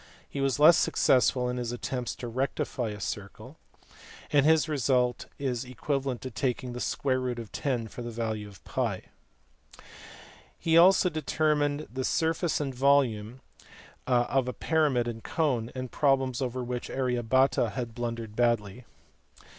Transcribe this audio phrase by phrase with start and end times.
[0.27, 3.57] He was less successful in his attempt to rectify a circle,
[4.33, 9.09] and his result is equivalent to taking \/10 for the value of TT.
[10.57, 13.41] He also determined the sur face and volume
[14.07, 18.85] of a pyramid and cone; problems over which Arya Bhata had blundered badly.